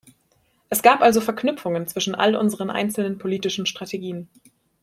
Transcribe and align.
Es 0.71 0.81
gibt 0.81 1.03
also 1.03 1.21
Verknüpfungen 1.21 1.85
zwischen 1.85 2.15
all 2.15 2.35
unseren 2.35 2.71
einzelnen 2.71 3.19
politischen 3.19 3.67
Strategien. 3.67 4.29